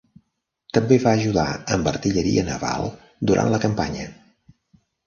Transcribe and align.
També 0.77 0.97
va 1.03 1.13
ajudar 1.17 1.45
amb 1.77 1.91
artilleria 1.93 2.47
naval 2.49 2.91
durant 3.33 3.55
la 3.57 3.65
campanya. 3.69 4.13